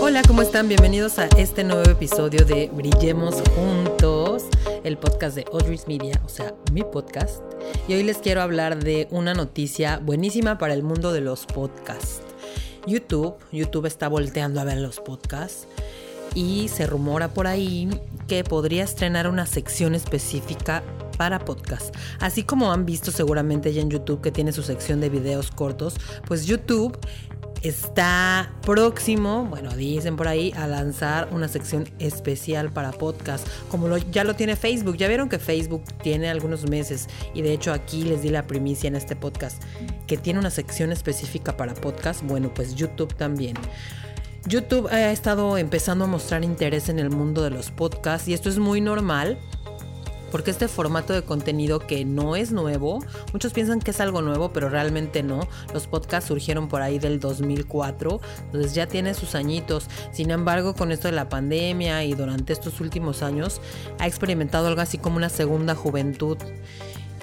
[0.00, 0.68] Hola, ¿cómo están?
[0.68, 4.44] Bienvenidos a este nuevo episodio de Brillemos Juntos,
[4.84, 7.42] el podcast de Audrey's Media, o sea, mi podcast.
[7.88, 12.22] Y hoy les quiero hablar de una noticia buenísima para el mundo de los podcasts.
[12.86, 15.66] YouTube, YouTube está volteando a ver los podcasts
[16.34, 17.88] y se rumora por ahí
[18.28, 20.82] que podría estrenar una sección específica
[21.16, 21.94] para podcast.
[22.20, 25.96] Así como han visto seguramente ya en YouTube que tiene su sección de videos cortos,
[26.26, 26.96] pues YouTube
[27.62, 34.24] está próximo, bueno, dicen por ahí, a lanzar una sección especial para podcast, como ya
[34.24, 34.96] lo tiene Facebook.
[34.96, 38.88] Ya vieron que Facebook tiene algunos meses y de hecho aquí les di la primicia
[38.88, 39.62] en este podcast
[40.06, 42.22] que tiene una sección específica para podcast.
[42.22, 43.56] Bueno, pues YouTube también.
[44.46, 48.48] YouTube ha estado empezando a mostrar interés en el mundo de los podcasts y esto
[48.48, 49.38] es muy normal
[50.30, 53.00] porque este formato de contenido que no es nuevo,
[53.32, 55.40] muchos piensan que es algo nuevo, pero realmente no.
[55.72, 59.88] Los podcasts surgieron por ahí del 2004, entonces ya tiene sus añitos.
[60.12, 63.60] Sin embargo, con esto de la pandemia y durante estos últimos años,
[63.98, 66.38] ha experimentado algo así como una segunda juventud.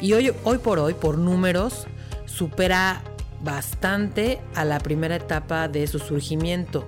[0.02, 1.88] Y hoy, hoy por hoy, por números,
[2.26, 3.02] supera
[3.44, 6.88] bastante a la primera etapa de su surgimiento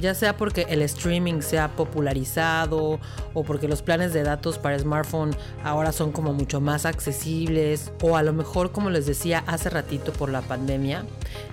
[0.00, 2.98] ya sea porque el streaming se ha popularizado
[3.32, 8.16] o porque los planes de datos para smartphone ahora son como mucho más accesibles o
[8.16, 11.04] a lo mejor como les decía hace ratito por la pandemia.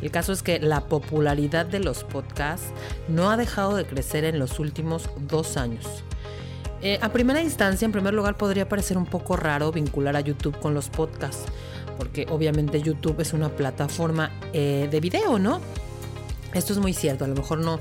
[0.01, 2.67] El caso es que la popularidad de los podcasts
[3.07, 6.03] no ha dejado de crecer en los últimos dos años.
[6.83, 10.57] Eh, a primera instancia, en primer lugar, podría parecer un poco raro vincular a YouTube
[10.59, 11.45] con los podcasts,
[11.97, 15.61] porque obviamente YouTube es una plataforma eh, de video, ¿no?
[16.53, 17.79] Esto es muy cierto, a lo mejor no,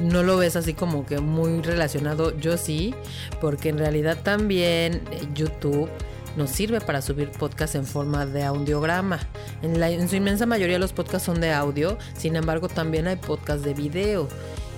[0.00, 2.36] no lo ves así como que muy relacionado.
[2.38, 2.94] Yo sí,
[3.40, 5.88] porque en realidad también eh, YouTube
[6.36, 9.18] nos sirve para subir podcasts en forma de audiograma.
[9.62, 13.16] En, la, en su inmensa mayoría los podcasts son de audio, sin embargo también hay
[13.16, 14.28] podcasts de video.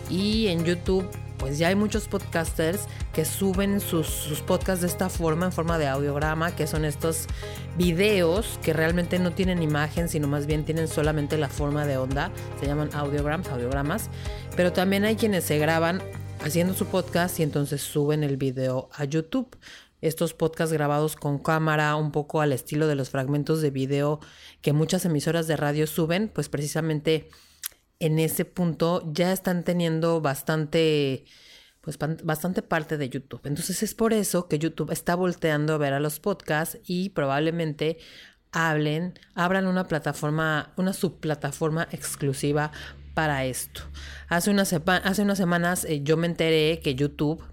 [0.09, 1.07] Y en YouTube
[1.41, 2.83] pues ya hay muchos podcasters
[3.15, 7.27] que suben sus, podcasts de esta forma, en forma de audiograma, que son estos
[7.79, 12.31] videos que realmente no tienen imagen, sino más bien tienen solamente la forma de onda.
[12.61, 14.11] Se llaman audiograms, audiogramas.
[14.55, 16.03] Pero también hay quienes se graban
[16.45, 19.57] haciendo su podcast y entonces suben el video a YouTube.
[20.03, 24.21] Estos podcasts grabados con cámara, un poco al estilo de los fragmentos de video
[24.61, 27.29] que muchas emisoras de radio suben, pues precisamente
[28.01, 31.27] en ese punto ya están teniendo bastante,
[31.83, 33.43] pues bastante parte de YouTube.
[33.45, 37.99] Entonces es por eso que YouTube está volteando a ver a los podcasts y probablemente
[38.53, 42.73] hablen, abran una plataforma, una subplataforma exclusiva
[43.15, 43.83] para esto.
[44.29, 44.51] Hace,
[44.87, 47.45] hace unas semanas eh, yo me enteré que YouTube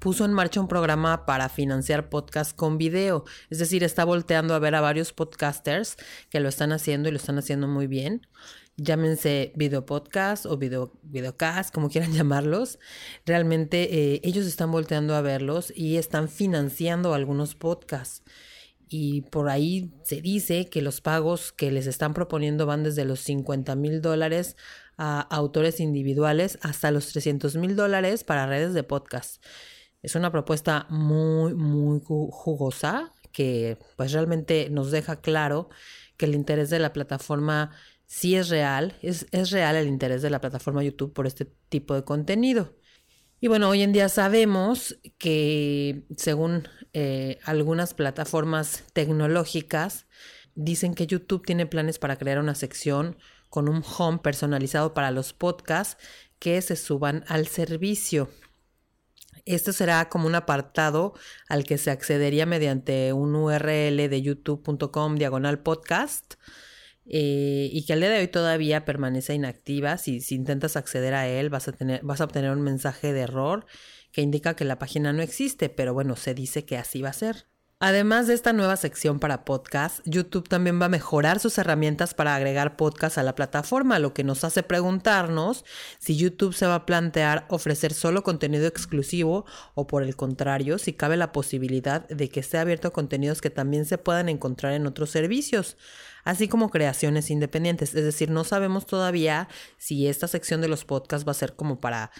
[0.00, 3.24] puso en marcha un programa para financiar podcasts con video.
[3.50, 5.96] Es decir, está volteando a ver a varios podcasters
[6.30, 8.26] que lo están haciendo y lo están haciendo muy bien
[8.76, 12.78] llámense video podcast o video, videocast, como quieran llamarlos,
[13.26, 18.22] realmente eh, ellos están volteando a verlos y están financiando algunos podcasts.
[18.88, 23.20] Y por ahí se dice que los pagos que les están proponiendo van desde los
[23.20, 24.56] 50 mil dólares
[24.98, 29.42] a autores individuales hasta los 300 mil dólares para redes de podcast.
[30.02, 35.70] Es una propuesta muy, muy jugosa que pues realmente nos deja claro
[36.18, 37.70] que el interés de la plataforma
[38.12, 42.04] sí es real, es, real el interés de la plataforma YouTube por este tipo de
[42.04, 42.76] contenido.
[43.40, 50.06] Y bueno, hoy en día sabemos que según eh, algunas plataformas tecnológicas,
[50.54, 53.16] dicen que YouTube tiene planes para crear una sección
[53.48, 55.96] con un home personalizado para los podcasts
[56.38, 58.28] que se suban al servicio.
[59.46, 61.14] Esto será como un apartado
[61.48, 66.34] al que se accedería mediante un URL de youtube.com diagonal podcast
[67.06, 69.98] eh, y que al día de hoy todavía permanece inactiva.
[69.98, 73.20] Si, si intentas acceder a él, vas a, tener, vas a obtener un mensaje de
[73.20, 73.66] error
[74.12, 77.14] que indica que la página no existe, pero bueno, se dice que así va a
[77.14, 77.46] ser.
[77.84, 82.36] Además de esta nueva sección para podcast, YouTube también va a mejorar sus herramientas para
[82.36, 85.64] agregar podcast a la plataforma, lo que nos hace preguntarnos
[85.98, 90.92] si YouTube se va a plantear ofrecer solo contenido exclusivo o por el contrario, si
[90.92, 94.86] cabe la posibilidad de que esté abierto a contenidos que también se puedan encontrar en
[94.86, 95.76] otros servicios
[96.24, 97.96] así como creaciones independientes.
[97.96, 101.80] Es decir, no sabemos todavía si esta sección de los podcasts va a ser como
[101.80, 102.12] para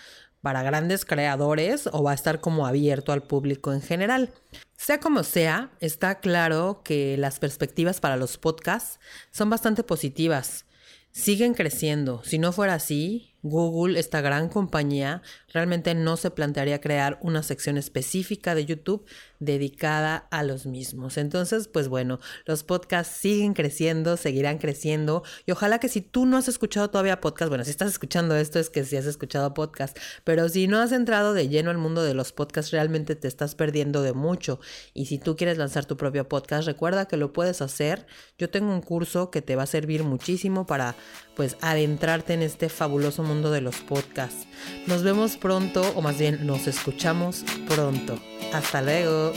[0.43, 4.35] para grandes creadores o va a estar como abierto al público en general.
[4.77, 8.99] Sea como sea, está claro que las perspectivas para los podcasts
[9.31, 10.67] son bastante positivas.
[11.13, 12.23] Siguen creciendo.
[12.25, 15.21] Si no fuera así, Google, esta gran compañía,
[15.53, 19.05] realmente no se plantearía crear una sección específica de YouTube
[19.41, 21.17] dedicada a los mismos.
[21.17, 26.37] Entonces, pues bueno, los podcasts siguen creciendo, seguirán creciendo y ojalá que si tú no
[26.37, 29.99] has escuchado todavía podcast, bueno, si estás escuchando esto es que si has escuchado podcast,
[30.23, 33.57] pero si no has entrado de lleno al mundo de los podcasts, realmente te estás
[33.57, 34.61] perdiendo de mucho.
[34.95, 38.07] Y si tú quieres lanzar tu propio podcast, recuerda que lo puedes hacer.
[38.39, 40.95] Yo tengo un curso que te va a servir muchísimo para
[41.35, 44.47] pues adentrarte en este fabuloso mundo de los podcasts.
[44.87, 48.19] Nos vemos pronto, o más bien nos escuchamos pronto.
[48.53, 49.33] Hasta luego.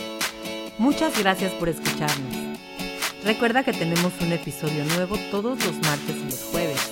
[0.78, 2.60] Muchas gracias por escucharnos.
[3.24, 6.92] Recuerda que tenemos un episodio nuevo todos los martes y los jueves.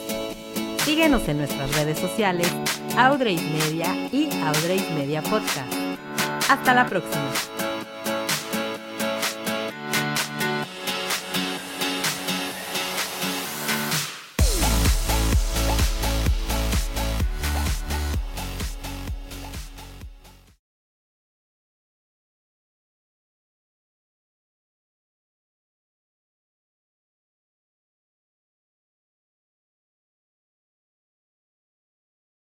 [0.85, 2.47] Síguenos en nuestras redes sociales,
[2.97, 5.71] Audrey's Media y Audrey's Media Podcast.
[6.49, 7.52] Hasta la próxima.